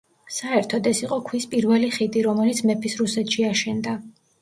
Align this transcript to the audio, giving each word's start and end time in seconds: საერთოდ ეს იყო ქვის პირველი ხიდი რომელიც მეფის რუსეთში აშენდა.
საერთოდ 0.37 0.89
ეს 0.91 1.01
იყო 1.03 1.19
ქვის 1.27 1.47
პირველი 1.53 1.91
ხიდი 1.99 2.27
რომელიც 2.31 2.65
მეფის 2.73 3.01
რუსეთში 3.07 3.51
აშენდა. 3.55 3.99